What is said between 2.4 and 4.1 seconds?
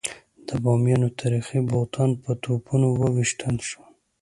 توپونو وویشتل شول.